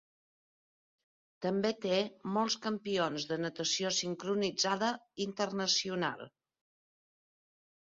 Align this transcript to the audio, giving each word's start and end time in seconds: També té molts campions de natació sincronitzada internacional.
També 1.45 1.69
té 1.83 1.99
molts 2.37 2.55
campions 2.63 3.27
de 3.33 3.39
natació 3.43 3.93
sincronitzada 3.99 4.91
internacional. 5.29 6.27